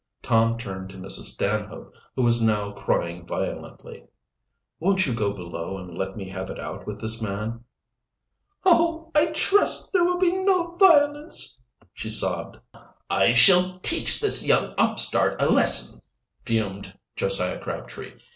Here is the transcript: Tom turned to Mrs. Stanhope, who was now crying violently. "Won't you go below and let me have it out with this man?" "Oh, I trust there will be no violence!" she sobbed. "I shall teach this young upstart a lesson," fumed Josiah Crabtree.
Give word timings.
Tom 0.23 0.57
turned 0.57 0.89
to 0.89 0.97
Mrs. 0.97 1.25
Stanhope, 1.25 1.93
who 2.15 2.23
was 2.23 2.41
now 2.41 2.71
crying 2.71 3.23
violently. 3.23 4.07
"Won't 4.79 5.05
you 5.05 5.13
go 5.13 5.31
below 5.31 5.77
and 5.77 5.95
let 5.95 6.17
me 6.17 6.27
have 6.29 6.49
it 6.49 6.57
out 6.59 6.87
with 6.87 6.99
this 6.99 7.21
man?" 7.21 7.63
"Oh, 8.65 9.11
I 9.13 9.27
trust 9.27 9.93
there 9.93 10.03
will 10.03 10.17
be 10.17 10.35
no 10.43 10.71
violence!" 10.75 11.61
she 11.93 12.09
sobbed. 12.09 12.57
"I 13.11 13.33
shall 13.33 13.77
teach 13.81 14.19
this 14.19 14.43
young 14.43 14.73
upstart 14.75 15.39
a 15.39 15.45
lesson," 15.47 16.01
fumed 16.47 16.97
Josiah 17.15 17.59
Crabtree. 17.59 18.13